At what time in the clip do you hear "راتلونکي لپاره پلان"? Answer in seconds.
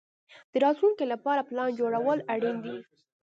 0.63-1.69